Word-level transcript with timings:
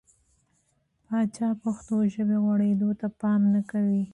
پاچا 1.05 1.49
پښتو 1.63 1.95
ژبې 2.13 2.37
غوړېدو 2.43 2.89
ته 2.99 3.07
پام 3.19 3.41
نه 3.53 3.61
کوي. 3.71 4.03